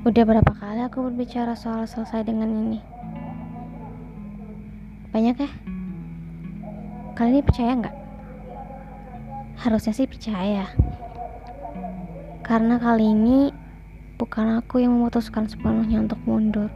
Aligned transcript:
Udah 0.00 0.24
berapa 0.24 0.56
kali 0.56 0.80
aku 0.80 1.12
berbicara 1.12 1.52
soal 1.52 1.84
selesai 1.84 2.24
dengan 2.24 2.48
ini? 2.48 2.80
Banyak 5.12 5.36
ya? 5.36 5.50
Kali 7.12 7.36
ini 7.36 7.44
percaya 7.44 7.76
nggak? 7.76 7.96
Harusnya 9.60 9.92
sih 9.92 10.08
percaya. 10.08 10.72
Karena 12.40 12.80
kali 12.80 13.12
ini 13.12 13.52
bukan 14.16 14.64
aku 14.64 14.80
yang 14.80 14.96
memutuskan 14.96 15.44
sepenuhnya 15.52 16.00
untuk 16.00 16.16
mundur. 16.24 16.72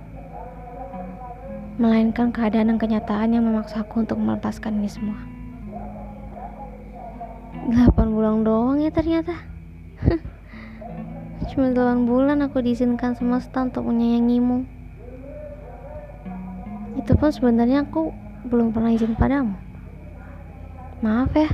Melainkan 1.81 2.29
keadaan 2.29 2.77
dan 2.77 2.79
kenyataan 2.79 3.33
yang 3.33 3.49
memaksaku 3.49 4.05
untuk 4.05 4.21
melepaskan 4.21 4.85
ini 4.85 4.91
semua. 4.93 5.17
8 7.73 7.89
bulan 8.13 8.45
doang 8.45 8.85
ya 8.85 8.93
ternyata. 8.93 9.33
Cuma 11.43 11.75
8 11.75 12.07
bulan 12.07 12.47
aku 12.47 12.63
diizinkan 12.63 13.19
semesta 13.19 13.67
untuk 13.67 13.91
menyayangimu. 13.91 14.63
Itu 16.95 17.19
pun 17.19 17.31
sebenarnya 17.35 17.83
aku 17.83 18.15
belum 18.47 18.71
pernah 18.71 18.95
izin 18.95 19.19
padamu. 19.19 19.59
Maaf 21.03 21.35
ya, 21.35 21.51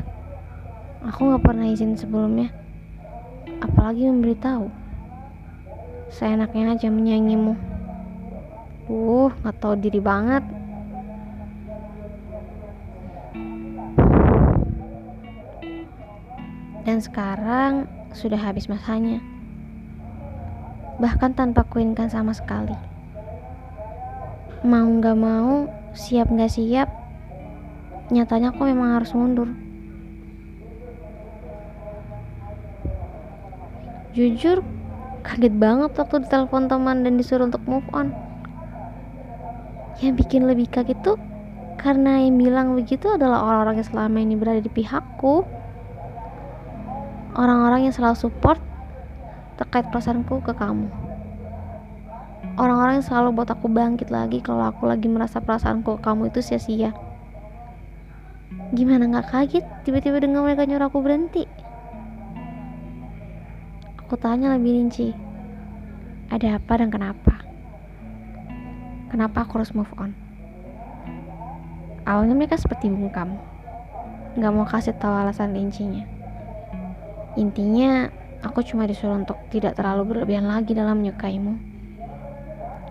aku 1.01 1.33
gak 1.33 1.45
pernah 1.49 1.65
izin 1.65 1.97
sebelumnya. 1.97 2.53
Apalagi 3.65 4.05
memberitahu. 4.05 4.69
Seenaknya 6.13 6.77
aja 6.77 6.93
menyayangimu. 6.93 7.57
Uh, 8.85 9.33
gak 9.41 9.57
tahu 9.65 9.81
diri 9.81 9.99
banget. 9.99 10.45
Dan 16.85 16.99
sekarang 17.01 17.89
sudah 18.13 18.39
habis 18.39 18.67
masanya 18.67 19.23
bahkan 21.01 21.33
tanpa 21.33 21.65
kuinkan 21.65 22.13
sama 22.13 22.37
sekali. 22.37 22.77
Mau 24.61 24.87
gak 25.01 25.17
mau, 25.17 25.65
siap 25.97 26.29
gak 26.29 26.53
siap, 26.53 26.93
nyatanya 28.13 28.53
aku 28.53 28.69
memang 28.69 29.01
harus 29.01 29.17
mundur. 29.17 29.49
Jujur, 34.13 34.61
kaget 35.25 35.55
banget 35.57 35.97
waktu 35.97 36.29
ditelepon 36.29 36.69
teman 36.69 37.07
dan 37.07 37.17
disuruh 37.17 37.49
untuk 37.49 37.65
move 37.65 37.87
on. 37.97 38.13
Yang 40.05 40.27
bikin 40.27 40.45
lebih 40.45 40.69
kaget 40.69 41.01
tuh 41.01 41.17
karena 41.81 42.21
yang 42.21 42.37
bilang 42.37 42.77
begitu 42.77 43.09
adalah 43.09 43.41
orang-orang 43.41 43.81
yang 43.81 43.89
selama 43.89 44.19
ini 44.21 44.37
berada 44.37 44.61
di 44.61 44.69
pihakku. 44.69 45.49
Orang-orang 47.33 47.89
yang 47.89 47.95
selalu 47.97 48.19
support 48.21 48.61
terkait 49.61 49.85
perasaanku 49.93 50.41
ke 50.41 50.57
kamu. 50.57 50.89
Orang-orang 52.57 53.01
yang 53.01 53.07
selalu 53.07 53.29
buat 53.37 53.53
aku 53.53 53.69
bangkit 53.69 54.09
lagi 54.09 54.41
kalau 54.41 54.73
aku 54.73 54.89
lagi 54.89 55.07
merasa 55.07 55.45
perasaanku 55.45 56.01
ke 56.01 56.03
kamu 56.03 56.33
itu 56.33 56.41
sia-sia. 56.41 56.97
Gimana 58.73 59.07
gak 59.21 59.29
kaget 59.29 59.65
tiba-tiba 59.85 60.19
dengar 60.25 60.41
mereka 60.41 60.65
nyuruh 60.65 60.89
aku 60.89 61.05
berhenti? 61.05 61.45
Aku 64.01 64.17
tanya 64.17 64.57
lebih 64.57 64.81
rinci. 64.81 65.13
Ada 66.33 66.59
apa 66.59 66.73
dan 66.81 66.89
kenapa? 66.89 67.35
Kenapa 69.13 69.45
aku 69.45 69.61
harus 69.61 69.77
move 69.77 69.93
on? 70.01 70.17
Awalnya 72.09 72.35
mereka 72.35 72.57
seperti 72.59 72.91
bungkam. 72.91 73.37
Gak 74.39 74.51
mau 74.55 74.67
kasih 74.67 74.97
tahu 74.99 75.15
alasan 75.15 75.55
rincinya. 75.55 76.07
Intinya, 77.39 78.11
Aku 78.41 78.65
cuma 78.65 78.89
disuruh 78.89 79.21
untuk 79.21 79.37
tidak 79.53 79.77
terlalu 79.77 80.17
berlebihan 80.17 80.49
lagi 80.49 80.73
dalam 80.73 81.05
menyukaimu. 81.05 81.61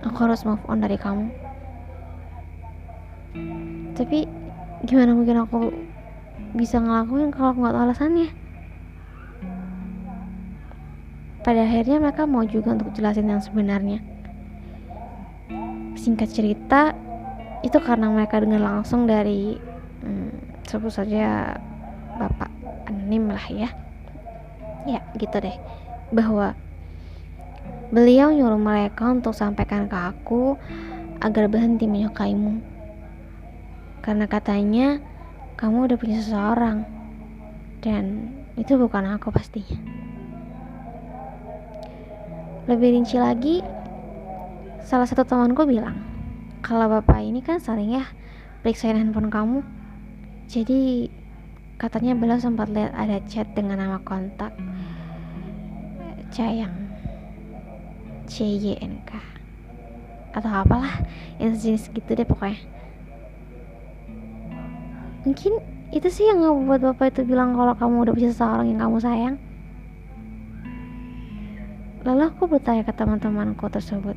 Aku 0.05 0.17
harus 0.21 0.45
move 0.45 0.61
on 0.69 0.79
dari 0.79 0.95
kamu. 0.95 1.25
Tapi 3.97 4.29
gimana 4.85 5.11
mungkin 5.17 5.41
aku 5.41 5.73
bisa 6.53 6.77
ngelakuin 6.77 7.33
kalau 7.33 7.51
aku 7.51 7.59
nggak 7.65 7.73
tahu 7.73 7.85
alasannya? 7.89 8.29
Pada 11.41 11.65
akhirnya 11.65 11.97
mereka 11.97 12.29
mau 12.29 12.45
juga 12.45 12.77
untuk 12.77 12.93
jelasin 12.93 13.25
yang 13.25 13.41
sebenarnya. 13.41 13.99
Singkat 15.97 16.29
cerita, 16.29 16.93
itu 17.65 17.75
karena 17.81 18.07
mereka 18.07 18.39
dengar 18.39 18.61
langsung 18.61 19.09
dari 19.09 19.57
hmm, 20.05 20.63
sebut 20.63 20.93
saja 20.93 21.57
bapak 22.15 22.51
anonim 22.87 23.31
lah 23.31 23.45
ya 23.51 23.88
ya 24.97 25.01
gitu 25.17 25.37
deh. 25.37 25.57
Bahwa 26.09 26.57
beliau 27.89 28.33
nyuruh 28.33 28.61
mereka 28.61 29.09
untuk 29.09 29.33
sampaikan 29.33 29.85
ke 29.89 29.97
aku 29.97 30.57
agar 31.19 31.45
berhenti 31.51 31.85
menyukaimu. 31.85 32.61
Karena 33.99 34.25
katanya 34.25 35.03
kamu 35.59 35.91
udah 35.91 35.97
punya 35.99 36.17
seseorang 36.23 36.87
dan 37.83 38.33
itu 38.55 38.79
bukan 38.79 39.19
aku 39.19 39.29
pastinya. 39.29 39.75
Lebih 42.69 42.95
rinci 42.95 43.17
lagi 43.17 43.65
salah 44.85 45.05
satu 45.05 45.25
temanku 45.25 45.65
bilang 45.65 45.99
kalau 46.61 46.89
bapak 46.89 47.21
ini 47.21 47.41
kan 47.41 47.57
sering 47.57 47.97
ya 47.97 48.05
periksain 48.61 48.95
handphone 48.95 49.31
kamu. 49.31 49.59
Jadi 50.49 51.11
katanya 51.79 52.13
beliau 52.13 52.37
sempat 52.37 52.67
lihat 52.69 52.91
ada 52.91 53.23
chat 53.25 53.47
dengan 53.55 53.79
nama 53.79 53.97
kontak. 54.03 54.51
Cayang. 56.29 56.75
CYNK 58.29 59.09
atau 60.29 60.51
apalah 60.53 61.01
yang 61.41 61.57
sejenis 61.57 61.89
gitu 61.89 62.13
deh 62.13 62.27
pokoknya. 62.27 62.61
Mungkin 65.25 65.57
itu 65.89 66.05
sih 66.13 66.29
yang 66.29 66.45
ngebuat 66.45 66.93
bapak 66.93 67.17
itu 67.17 67.25
bilang 67.25 67.57
kalau 67.57 67.73
kamu 67.73 68.05
udah 68.05 68.13
punya 68.13 68.29
seseorang 68.29 68.69
yang 68.69 68.79
kamu 68.85 68.97
sayang. 69.01 69.35
Lalu 72.05 72.21
aku 72.29 72.45
bertanya 72.45 72.85
ke 72.85 72.93
teman-temanku 72.93 73.65
tersebut 73.73 74.13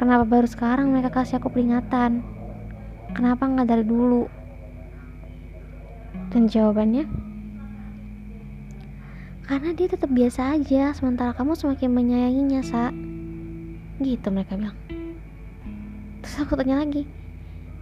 kenapa 0.00 0.24
baru 0.24 0.48
sekarang 0.48 0.96
mereka 0.96 1.12
kasih 1.12 1.36
aku 1.36 1.52
peringatan? 1.52 2.24
Kenapa 3.12 3.44
nggak 3.44 3.68
dari 3.68 3.84
dulu 3.84 4.32
dan 6.30 6.46
jawabannya, 6.46 7.10
karena 9.50 9.74
dia 9.74 9.90
tetap 9.90 10.06
biasa 10.14 10.54
aja, 10.54 10.94
sementara 10.94 11.34
kamu 11.34 11.58
semakin 11.58 11.90
menyayanginya, 11.90 12.62
Sa. 12.62 12.94
Gitu 13.98 14.26
mereka 14.30 14.54
bilang. 14.54 14.78
Terus 16.22 16.36
aku 16.38 16.54
tanya 16.54 16.86
lagi, 16.86 17.02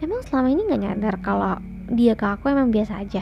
emang 0.00 0.24
selama 0.24 0.48
ini 0.48 0.64
gak 0.64 0.80
nyadar 0.80 1.14
kalau 1.20 1.60
dia 1.92 2.16
ke 2.16 2.24
aku 2.24 2.48
emang 2.48 2.72
biasa 2.72 3.04
aja? 3.04 3.20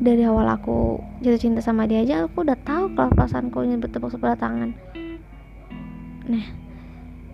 Dari 0.00 0.20
awal 0.28 0.52
aku 0.52 1.00
jatuh 1.24 1.40
cinta 1.40 1.64
sama 1.64 1.88
dia 1.88 2.04
aja, 2.04 2.28
aku 2.28 2.44
udah 2.44 2.60
tahu 2.60 2.92
kalau 2.92 3.08
perasaanku 3.16 3.64
ingin 3.64 3.80
bertepuk 3.80 4.12
sebelah 4.12 4.36
tangan. 4.36 4.76
Nah, 6.28 6.44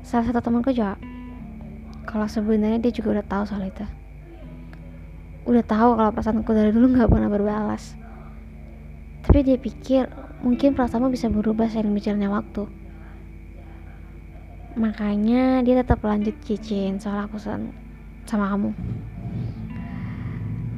salah 0.06 0.30
satu 0.30 0.38
temanku 0.38 0.70
jawab, 0.70 1.02
kalau 2.06 2.30
sebenarnya 2.30 2.78
dia 2.78 2.94
juga 2.94 3.18
udah 3.18 3.26
tahu 3.26 3.42
soal 3.42 3.66
itu 3.66 4.05
udah 5.46 5.64
tahu 5.64 5.94
kalau 5.94 6.10
perasaanku 6.10 6.50
dari 6.50 6.74
dulu 6.74 6.92
nggak 6.92 7.06
pernah 7.06 7.30
berbalas. 7.30 7.94
Tapi 9.22 9.38
dia 9.46 9.56
pikir 9.58 10.10
mungkin 10.42 10.74
perasaanmu 10.74 11.08
bisa 11.08 11.30
berubah 11.30 11.70
seiring 11.70 11.94
berjalannya 11.94 12.30
waktu. 12.30 12.62
Makanya 14.76 15.64
dia 15.64 15.80
tetap 15.80 16.04
lanjut 16.04 16.36
cicin 16.42 16.98
soal 16.98 17.24
aku 17.24 17.38
sama 17.40 18.44
kamu. 18.52 18.70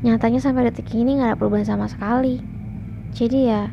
Nyatanya 0.06 0.38
sampai 0.38 0.70
detik 0.70 0.94
ini 0.94 1.18
nggak 1.18 1.34
ada 1.34 1.40
perubahan 1.40 1.66
sama 1.66 1.90
sekali. 1.90 2.38
Jadi 3.16 3.50
ya 3.50 3.72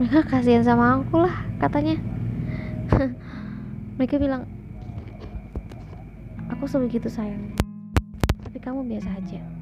mereka 0.00 0.24
kasihan 0.38 0.64
sama 0.64 1.02
aku 1.02 1.20
lah 1.20 1.34
katanya. 1.60 1.98
Mereka 3.96 4.20
bilang 4.20 4.44
aku 6.46 6.64
sebegitu 6.70 7.10
sayang 7.10 7.52
tapi 8.46 8.58
kamu 8.62 8.86
biasa 8.88 9.10
aja 9.18 9.55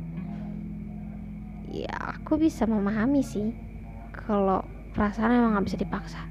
ya 1.82 1.90
aku 2.14 2.38
bisa 2.38 2.70
memahami 2.70 3.26
sih 3.26 3.50
kalau 4.14 4.62
perasaan 4.94 5.34
emang 5.34 5.58
gak 5.58 5.66
bisa 5.66 5.78
dipaksa. 5.82 6.22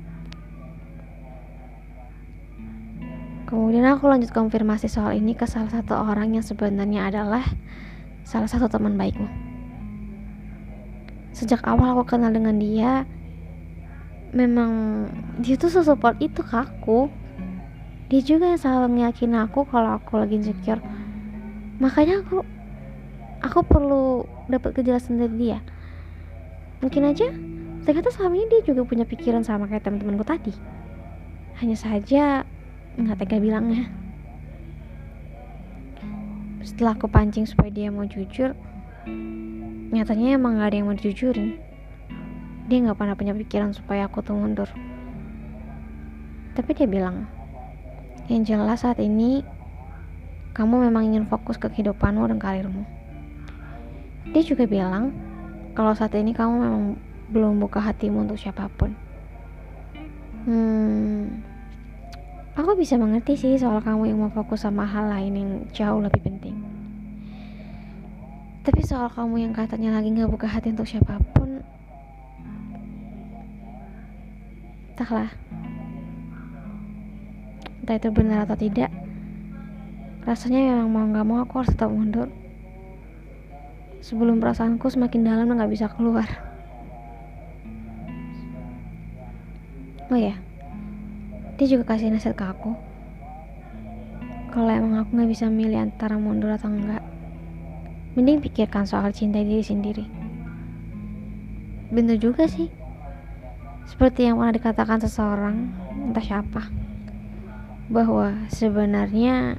Kemudian 3.43 3.85
aku 3.85 4.09
lanjut 4.09 4.31
konfirmasi 4.31 4.89
soal 4.89 5.13
ini 5.13 5.35
ke 5.35 5.45
salah 5.45 5.69
satu 5.69 5.93
orang 5.93 6.33
yang 6.33 6.41
sebenarnya 6.41 7.11
adalah 7.11 7.43
salah 8.23 8.47
satu 8.47 8.71
teman 8.71 8.95
baikmu. 8.95 9.27
Sejak 11.35 11.61
awal 11.67 11.93
aku 11.93 12.15
kenal 12.15 12.33
dengan 12.33 12.57
dia 12.57 13.05
memang 14.33 15.05
dia 15.37 15.53
tuh 15.59 15.69
sesupport 15.69 16.17
itu 16.17 16.41
ke 16.41 16.55
aku. 16.57 17.11
Dia 18.09 18.21
juga 18.25 18.53
yang 18.53 18.61
selalu 18.61 18.87
meyakin 18.89 19.37
aku 19.37 19.69
kalau 19.69 20.01
aku 20.01 20.17
lagi 20.17 20.41
insecure. 20.41 20.81
Makanya 21.77 22.25
aku 22.25 22.41
aku 23.43 23.59
perlu 23.61 24.25
dapat 24.47 24.75
kejelasan 24.75 25.19
dari 25.19 25.35
dia. 25.39 25.59
Mungkin 26.83 27.03
aja 27.07 27.27
ternyata 27.83 28.11
selama 28.11 28.39
ini 28.39 28.47
dia 28.51 28.61
juga 28.63 28.87
punya 28.87 29.03
pikiran 29.07 29.43
sama 29.43 29.67
kayak 29.67 29.87
teman-temanku 29.87 30.23
tadi. 30.27 30.53
Hanya 31.59 31.77
saja 31.79 32.43
nggak 32.99 33.23
tega 33.23 33.37
bilangnya. 33.39 33.87
Setelah 36.63 36.95
aku 36.95 37.11
pancing 37.11 37.43
supaya 37.43 37.71
dia 37.71 37.91
mau 37.91 38.07
jujur 38.07 38.55
nyatanya 39.93 40.41
emang 40.41 40.57
gak 40.57 40.73
ada 40.73 40.75
yang 40.79 40.87
mau 40.89 40.97
dijujurin. 40.97 41.59
Dia 42.65 42.77
nggak 42.81 42.97
pernah 42.97 43.13
punya 43.13 43.35
pikiran 43.37 43.75
supaya 43.75 44.09
aku 44.09 44.25
tuh 44.25 44.33
mundur. 44.33 44.71
Tapi 46.57 46.71
dia 46.73 46.87
bilang 46.89 47.29
yang 48.31 48.47
jelas 48.47 48.87
saat 48.87 48.97
ini 49.03 49.43
kamu 50.55 50.87
memang 50.87 51.11
ingin 51.11 51.25
fokus 51.27 51.59
ke 51.59 51.67
kehidupanmu 51.67 52.23
dan 52.29 52.39
karirmu 52.39 52.87
dia 54.31 54.43
juga 54.45 54.63
bilang 54.63 55.11
kalau 55.75 55.91
saat 55.91 56.15
ini 56.15 56.31
kamu 56.31 56.53
memang 56.55 56.83
belum 57.33 57.59
buka 57.59 57.81
hatimu 57.81 58.23
untuk 58.29 58.39
siapa 58.39 58.69
pun 58.77 58.93
hmm 60.47 61.53
Aku 62.53 62.77
bisa 62.77 63.01
mengerti 63.01 63.33
sih 63.33 63.57
soal 63.57 63.81
kamu 63.81 64.13
yang 64.13 64.19
mau 64.21 64.29
fokus 64.29 64.61
sama 64.61 64.85
hal 64.85 65.09
lain 65.09 65.33
yang 65.33 65.51
jauh 65.73 65.97
lebih 65.97 66.21
penting. 66.21 66.53
Tapi 68.61 68.77
soal 68.85 69.09
kamu 69.09 69.49
yang 69.49 69.53
katanya 69.57 69.97
lagi 69.97 70.13
gak 70.13 70.29
buka 70.29 70.45
hati 70.45 70.69
untuk 70.69 70.85
siapa 70.85 71.17
pun, 71.33 71.65
entahlah. 74.93 75.33
Entah 77.81 77.97
itu 77.97 78.09
benar 78.13 78.45
atau 78.45 78.55
tidak, 78.55 78.93
rasanya 80.21 80.77
memang 80.77 80.93
mau 80.93 81.09
gak 81.09 81.25
mau 81.25 81.37
aku 81.41 81.53
harus 81.57 81.73
tetap 81.73 81.89
mundur. 81.89 82.29
Sebelum 84.03 84.43
perasaanku 84.43 84.91
semakin 84.91 85.23
dalam 85.23 85.47
dan 85.47 85.63
gak 85.63 85.71
bisa 85.71 85.87
keluar. 85.87 86.27
Oh 90.11 90.19
ya, 90.19 90.35
dia 91.55 91.67
juga 91.71 91.95
kasih 91.95 92.11
nasihat 92.11 92.35
ke 92.35 92.45
aku. 92.45 92.75
Kalau 94.53 94.69
emang 94.69 95.01
aku 95.01 95.17
nggak 95.17 95.31
bisa 95.33 95.49
milih 95.49 95.89
antara 95.89 96.13
mundur 96.21 96.53
atau 96.53 96.69
enggak 96.69 97.01
mending 98.13 98.37
pikirkan 98.45 98.85
soal 98.85 99.09
cinta 99.09 99.41
diri 99.41 99.65
sendiri. 99.65 100.05
Bener 101.89 102.21
juga 102.21 102.45
sih. 102.45 102.69
Seperti 103.89 104.29
yang 104.29 104.37
pernah 104.37 104.53
dikatakan 104.53 105.01
seseorang 105.01 105.73
entah 106.05 106.21
siapa 106.21 106.69
bahwa 107.89 108.45
sebenarnya 108.53 109.57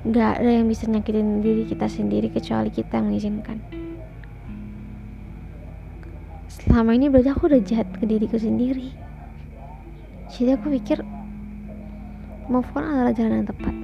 nggak 0.00 0.40
ada 0.40 0.50
yang 0.50 0.64
bisa 0.64 0.88
nyakitin 0.88 1.44
diri 1.44 1.68
kita 1.68 1.84
sendiri 1.84 2.32
kecuali 2.32 2.72
kita 2.72 2.96
yang 2.96 3.12
mengizinkan. 3.12 3.60
Selama 6.48 6.96
ini 6.96 7.12
berarti 7.12 7.28
aku 7.28 7.52
udah 7.52 7.60
jahat 7.60 7.88
ke 7.96 8.08
diriku 8.08 8.40
sendiri. 8.40 8.92
Jadi 10.32 10.56
aku 10.56 10.72
pikir 10.72 11.04
move 12.48 12.68
on 12.72 12.84
adalah 12.84 13.12
jalan 13.12 13.44
yang 13.44 13.48
tepat. 13.48 13.74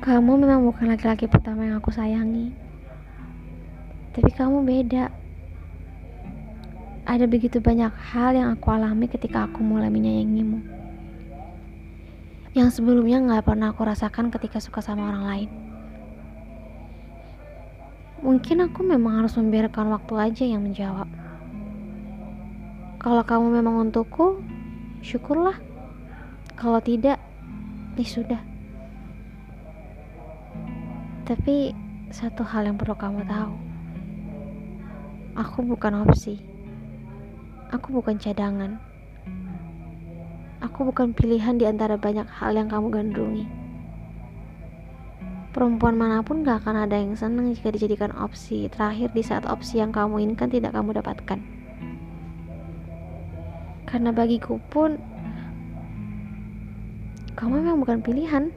Kamu 0.00 0.32
memang 0.34 0.64
bukan 0.64 0.90
laki-laki 0.90 1.28
pertama 1.28 1.68
yang 1.68 1.78
aku 1.78 1.92
sayangi. 1.92 2.50
Tapi 4.16 4.30
kamu 4.34 4.64
beda 4.66 5.12
ada 7.10 7.26
begitu 7.26 7.58
banyak 7.58 7.90
hal 8.14 8.38
yang 8.38 8.54
aku 8.54 8.70
alami 8.70 9.10
ketika 9.10 9.50
aku 9.50 9.66
mulai 9.66 9.90
menyayangimu 9.90 10.62
yang 12.54 12.70
sebelumnya 12.70 13.18
gak 13.26 13.50
pernah 13.50 13.74
aku 13.74 13.82
rasakan 13.82 14.30
ketika 14.30 14.62
suka 14.62 14.78
sama 14.78 15.10
orang 15.10 15.26
lain 15.26 15.50
Mungkin 18.20 18.60
aku 18.60 18.84
memang 18.84 19.24
harus 19.24 19.32
membiarkan 19.40 19.96
waktu 19.96 20.12
aja 20.20 20.44
yang 20.44 20.60
menjawab. 20.60 21.08
Kalau 23.00 23.24
kamu 23.24 23.64
memang 23.64 23.88
untukku, 23.88 24.44
syukurlah. 25.00 25.56
Kalau 26.52 26.84
tidak, 26.84 27.16
ya 27.96 28.04
sudah. 28.04 28.42
Tapi 31.24 31.72
satu 32.12 32.44
hal 32.44 32.68
yang 32.68 32.76
perlu 32.76 32.92
kamu 32.92 33.24
tahu. 33.24 33.56
Aku 35.40 35.64
bukan 35.64 36.04
opsi. 36.04 36.49
Aku 37.70 37.94
bukan 37.94 38.18
cadangan. 38.18 38.82
Aku 40.58 40.90
bukan 40.90 41.14
pilihan 41.14 41.54
di 41.54 41.70
antara 41.70 41.94
banyak 41.94 42.26
hal 42.26 42.58
yang 42.58 42.66
kamu 42.66 42.90
gandrungi. 42.90 43.46
Perempuan 45.54 45.94
mana 45.94 46.18
pun 46.26 46.42
gak 46.42 46.66
akan 46.66 46.82
ada 46.82 46.98
yang 46.98 47.14
senang 47.14 47.54
jika 47.54 47.70
dijadikan 47.70 48.10
opsi 48.18 48.66
terakhir 48.74 49.14
di 49.14 49.22
saat 49.22 49.46
opsi 49.46 49.78
yang 49.78 49.94
kamu 49.94 50.18
inginkan 50.18 50.50
tidak 50.50 50.74
kamu 50.74 50.98
dapatkan. 50.98 51.38
Karena 53.86 54.10
bagiku 54.10 54.58
pun, 54.66 54.98
kamu 57.38 57.54
memang 57.54 57.78
bukan 57.86 57.98
pilihan. 58.02 58.50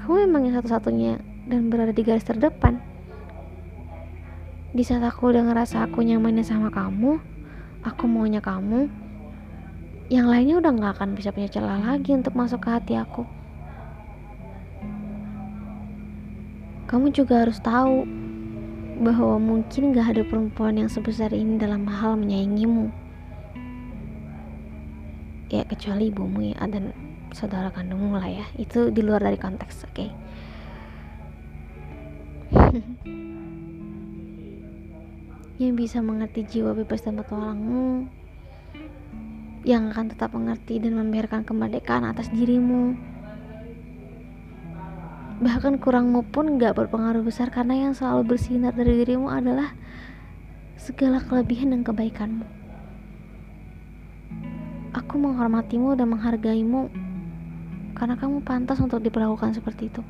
Kamu 0.00 0.14
memang 0.24 0.48
yang 0.48 0.56
satu-satunya 0.56 1.20
dan 1.52 1.68
berada 1.68 1.92
di 1.92 2.00
garis 2.00 2.24
terdepan. 2.24 2.89
Di 4.70 4.86
saat 4.86 5.02
aku 5.02 5.34
udah 5.34 5.50
ngerasa 5.50 5.90
aku 5.90 6.06
nyamannya 6.06 6.46
sama 6.46 6.70
kamu, 6.70 7.18
aku 7.82 8.06
maunya 8.06 8.38
kamu, 8.38 8.86
yang 10.06 10.30
lainnya 10.30 10.62
udah 10.62 10.70
gak 10.78 10.94
akan 10.98 11.18
bisa 11.18 11.34
punya 11.34 11.50
celah 11.50 11.82
lagi 11.82 12.14
untuk 12.14 12.38
masuk 12.38 12.62
ke 12.62 12.70
hati 12.70 12.94
aku. 12.94 13.26
Kamu 16.86 17.10
juga 17.10 17.42
harus 17.46 17.58
tahu 17.58 18.06
bahwa 19.02 19.42
mungkin 19.42 19.90
gak 19.90 20.14
ada 20.14 20.22
perempuan 20.22 20.78
yang 20.78 20.86
sebesar 20.86 21.34
ini 21.34 21.58
dalam 21.58 21.82
hal 21.90 22.14
menyayangimu. 22.14 22.94
Ya 25.50 25.66
kecuali 25.66 26.14
ibumu 26.14 26.46
ya 26.46 26.62
dan 26.70 26.94
saudara 27.34 27.74
kandungmu 27.74 28.14
lah 28.14 28.30
ya. 28.30 28.46
Itu 28.54 28.94
di 28.94 29.02
luar 29.02 29.26
dari 29.26 29.34
konteks, 29.34 29.82
oke? 29.82 29.94
Okay? 29.94 30.10
yang 35.60 35.76
bisa 35.76 36.00
mengerti 36.00 36.40
jiwa 36.48 36.72
bebas 36.72 37.04
dan 37.04 37.20
petualangmu 37.20 38.08
yang 39.68 39.92
akan 39.92 40.08
tetap 40.08 40.32
mengerti 40.32 40.80
dan 40.80 40.96
membiarkan 40.96 41.44
kemerdekaan 41.44 42.08
atas 42.08 42.32
dirimu 42.32 42.96
bahkan 45.40 45.80
kurangmu 45.80 46.24
pun 46.28 46.60
gak 46.60 46.76
berpengaruh 46.76 47.24
besar 47.24 47.48
karena 47.48 47.88
yang 47.88 47.92
selalu 47.96 48.36
bersinar 48.36 48.76
dari 48.76 49.04
dirimu 49.04 49.32
adalah 49.32 49.72
segala 50.76 51.24
kelebihan 51.24 51.72
dan 51.72 51.80
kebaikanmu. 51.80 52.44
Aku 54.96 55.16
menghormatimu 55.16 55.96
dan 55.96 56.12
menghargaimu 56.12 56.92
karena 57.96 58.20
kamu 58.20 58.44
pantas 58.44 58.84
untuk 58.84 59.00
diperlakukan 59.00 59.56
seperti 59.56 59.88
itu. 59.88 60.04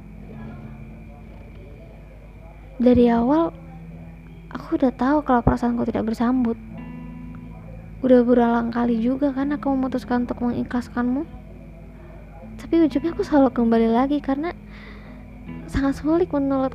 Dari 2.83 3.07
awal, 3.07 3.54
aku 4.50 4.76
udah 4.76 4.92
tahu 4.95 5.23
kalau 5.23 5.40
perasaanku 5.42 5.87
tidak 5.87 6.11
bersambut. 6.11 6.59
Udah 8.00 8.25
berulang 8.25 8.75
kali 8.75 8.99
juga 8.99 9.30
kan 9.30 9.54
aku 9.54 9.73
memutuskan 9.73 10.28
untuk 10.28 10.42
mengikhlaskanmu. 10.42 11.25
Tapi 12.61 12.75
ujungnya 12.85 13.16
aku 13.16 13.25
selalu 13.25 13.50
kembali 13.54 13.88
lagi 13.88 14.19
karena 14.21 14.52
sangat 15.71 16.02
sulit 16.02 16.26
menolak 16.35 16.75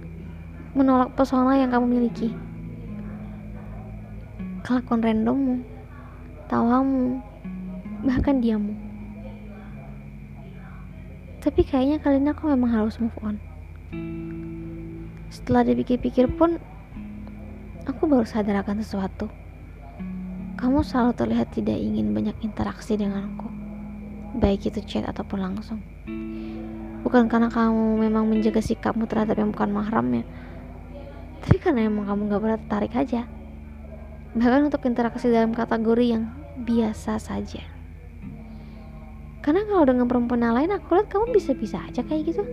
menolak 0.75 1.11
pesona 1.15 1.55
yang 1.59 1.71
kamu 1.71 1.87
miliki 1.87 2.35
kelakuan 4.65 5.03
randommu 5.03 5.55
tawamu 6.49 7.21
bahkan 8.01 8.41
diammu 8.41 8.73
tapi 11.39 11.61
kayaknya 11.61 12.01
kali 12.01 12.17
ini 12.17 12.33
aku 12.33 12.49
memang 12.49 12.71
harus 12.71 12.97
move 12.97 13.13
on 13.21 13.37
setelah 15.29 15.61
dipikir-pikir 15.67 16.31
pun 16.33 16.57
aku 17.87 18.09
baru 18.09 18.25
sadar 18.25 18.61
akan 18.65 18.81
sesuatu. 18.81 19.29
Kamu 20.57 20.81
selalu 20.81 21.13
terlihat 21.13 21.53
tidak 21.53 21.77
ingin 21.77 22.11
banyak 22.11 22.35
interaksi 22.41 22.97
denganku 22.97 23.47
baik 24.35 24.67
itu 24.67 24.83
chat 24.83 25.07
ataupun 25.07 25.39
langsung. 25.39 25.79
Bukan 27.07 27.31
karena 27.31 27.47
kamu 27.47 28.03
memang 28.03 28.27
menjaga 28.27 28.59
sikapmu 28.59 29.07
terhadap 29.07 29.39
yang 29.39 29.55
bukan 29.55 29.71
mahramnya 29.71 30.27
tapi 31.45 31.61
karena 31.61 31.85
emang 31.85 32.09
kamu 32.09 32.21
gak 32.25 32.41
pernah 32.41 32.59
tertarik 32.65 32.93
aja. 32.97 33.21
Bahkan 34.33 34.61
untuk 34.65 34.81
interaksi 34.89 35.29
dalam 35.29 35.53
kategori 35.53 36.05
yang 36.17 36.33
biasa 36.65 37.21
saja. 37.21 37.61
Karena 39.45 39.61
kalau 39.69 39.85
dengan 39.85 40.09
perempuan 40.09 40.41
yang 40.41 40.57
lain 40.57 40.73
aku 40.73 40.97
lihat 40.97 41.07
kamu 41.13 41.37
bisa-bisa 41.37 41.85
aja 41.85 42.01
kayak 42.01 42.33
gitu. 42.33 42.43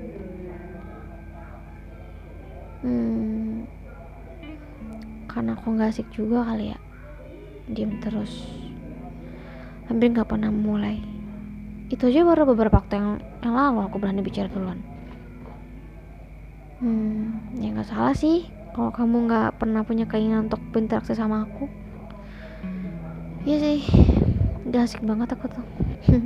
Hmm, 2.85 3.22
karena 5.33 5.57
aku 5.57 5.73
gak 5.75 5.97
asik 5.97 6.09
juga 6.12 6.45
kali 6.45 6.77
ya. 6.77 6.79
Diem 7.73 7.99
terus. 8.05 8.45
Hampir 9.89 10.12
gak 10.12 10.29
pernah 10.29 10.53
mulai. 10.53 11.01
Itu 11.93 12.09
aja 12.09 12.25
baru 12.25 12.49
beberapa 12.49 12.81
waktu 12.81 12.97
yang, 12.97 13.21
yang 13.45 13.53
lalu 13.53 13.85
aku 13.85 14.01
berani 14.01 14.25
bicara 14.25 14.49
duluan. 14.49 14.81
Hmm 16.81 17.37
ya 17.61 17.69
nggak 17.69 17.85
salah 17.85 18.17
sih 18.17 18.49
kalau 18.73 18.89
kamu 18.89 19.29
nggak 19.29 19.61
pernah 19.61 19.85
punya 19.85 20.09
keinginan 20.09 20.49
untuk 20.49 20.59
berinteraksi 20.73 21.12
sama 21.12 21.45
aku. 21.45 21.69
Iya 23.45 23.57
sih 23.61 23.79
gak 24.73 24.89
asik 24.89 25.05
banget 25.05 25.37
aku 25.37 25.53
tuh. 25.53 25.67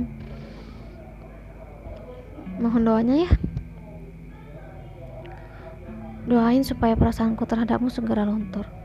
Mohon 2.63 2.83
doanya 2.87 3.15
ya. 3.27 3.31
Doain 6.31 6.63
supaya 6.63 6.95
perasaanku 6.95 7.43
terhadapmu 7.43 7.91
segera 7.91 8.23
luntur 8.23 8.76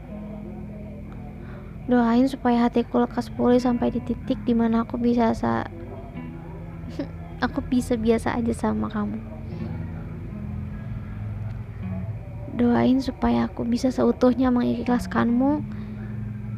doain 1.90 2.30
supaya 2.30 2.70
hatiku 2.70 3.02
lekas 3.02 3.26
pulih 3.34 3.58
sampai 3.58 3.90
di 3.90 3.98
titik 3.98 4.38
di 4.46 4.54
mana 4.54 4.86
aku 4.86 4.94
bisa 4.98 5.34
sa 5.34 5.66
aku 7.44 7.58
bisa 7.66 7.98
biasa 7.98 8.38
aja 8.38 8.54
sama 8.54 8.86
kamu. 8.86 9.18
Doain 12.54 13.00
supaya 13.02 13.50
aku 13.50 13.66
bisa 13.66 13.88
seutuhnya 13.90 14.52
mengikhlaskanmu 14.52 15.64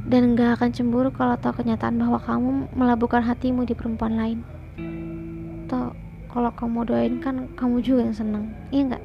dan 0.05 0.37
gak 0.37 0.61
akan 0.61 0.71
cemburu 0.75 1.09
kalau 1.09 1.39
tahu 1.41 1.65
kenyataan 1.65 1.97
bahwa 1.97 2.21
kamu 2.21 2.69
melabuhkan 2.77 3.25
hatimu 3.25 3.65
di 3.65 3.73
perempuan 3.73 4.21
lain. 4.21 4.39
Toh 5.71 5.97
kalau 6.29 6.51
kamu 6.53 6.85
doain 6.85 7.17
kan 7.25 7.49
kamu 7.57 7.81
juga 7.81 8.11
yang 8.11 8.17
seneng 8.17 8.45
iya 8.69 8.83
nggak? 8.93 9.05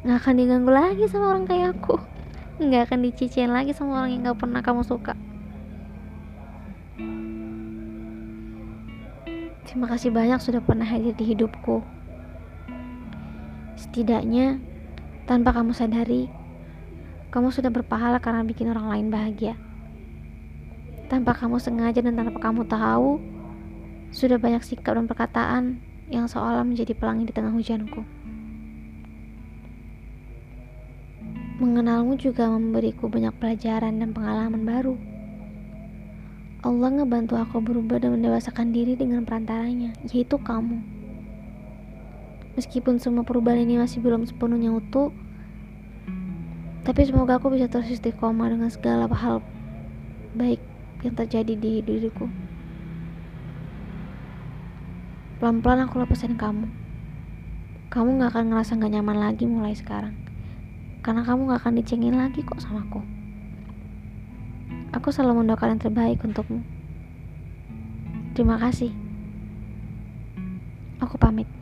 Nggak 0.00 0.18
akan 0.24 0.34
diganggu 0.40 0.72
lagi 0.72 1.04
sama 1.06 1.36
orang 1.36 1.44
kayak 1.46 1.76
aku 1.76 2.09
nggak 2.60 2.92
akan 2.92 3.00
dicicin 3.08 3.50
lagi 3.50 3.72
sama 3.72 4.04
orang 4.04 4.10
yang 4.12 4.28
gak 4.28 4.40
pernah 4.44 4.60
kamu 4.60 4.84
suka 4.84 5.16
terima 9.64 9.86
kasih 9.88 10.12
banyak 10.12 10.38
sudah 10.38 10.60
pernah 10.60 10.84
hadir 10.84 11.16
di 11.16 11.24
hidupku 11.32 11.80
setidaknya 13.80 14.60
tanpa 15.30 15.54
kamu 15.54 15.70
sadari, 15.70 16.26
kamu 17.30 17.54
sudah 17.54 17.70
berpahala 17.70 18.18
karena 18.18 18.42
bikin 18.42 18.66
orang 18.74 18.90
lain 18.90 19.06
bahagia. 19.14 19.54
Tanpa 21.06 21.38
kamu 21.38 21.62
sengaja 21.62 22.02
dan 22.02 22.18
tanpa 22.18 22.42
kamu 22.42 22.66
tahu, 22.66 23.22
sudah 24.10 24.42
banyak 24.42 24.62
sikap 24.66 24.98
dan 24.98 25.06
perkataan 25.06 25.78
yang 26.10 26.26
seolah 26.26 26.66
menjadi 26.66 26.98
pelangi 26.98 27.30
di 27.30 27.34
tengah 27.34 27.54
hujanku. 27.54 28.02
Mengenalmu 31.60 32.16
juga 32.16 32.48
memberiku 32.48 33.12
banyak 33.12 33.36
pelajaran 33.36 34.00
dan 34.00 34.16
pengalaman 34.16 34.64
baru. 34.64 34.96
Allah 36.64 36.88
ngebantu 36.88 37.36
aku 37.36 37.60
berubah 37.60 38.00
dan 38.00 38.16
mendewasakan 38.16 38.72
diri 38.72 38.96
dengan 38.96 39.28
perantaranya, 39.28 39.92
yaitu 40.08 40.40
kamu. 40.40 40.80
Meskipun 42.56 42.96
semua 42.96 43.28
perubahan 43.28 43.60
ini 43.60 43.76
masih 43.76 44.00
belum 44.00 44.24
sepenuhnya 44.24 44.72
utuh, 44.72 45.12
tapi 46.80 47.04
semoga 47.04 47.36
aku 47.36 47.52
bisa 47.52 47.68
terus 47.68 47.92
istiqomah 47.92 48.48
dengan 48.48 48.72
segala 48.72 49.04
hal 49.12 49.44
baik 50.32 50.64
yang 51.04 51.12
terjadi 51.12 51.60
di 51.60 51.84
diriku. 51.84 52.24
Pelan-pelan 55.44 55.84
aku 55.84 56.00
lepasin 56.00 56.40
kamu. 56.40 56.72
Kamu 57.92 58.16
gak 58.16 58.32
akan 58.32 58.44
ngerasa 58.48 58.80
gak 58.80 58.92
nyaman 58.96 59.20
lagi 59.20 59.44
mulai 59.44 59.76
sekarang. 59.76 60.29
Karena 61.00 61.24
kamu 61.24 61.48
gak 61.48 61.60
akan 61.64 61.74
dicengin 61.80 62.16
lagi 62.16 62.44
kok 62.44 62.60
sama 62.60 62.84
aku. 62.84 63.00
Aku 64.96 65.08
selalu 65.08 65.44
mendoakan 65.44 65.76
yang 65.76 65.82
terbaik 65.82 66.20
untukmu. 66.20 66.60
Terima 68.36 68.60
kasih. 68.60 68.92
Aku 71.00 71.16
pamit. 71.16 71.59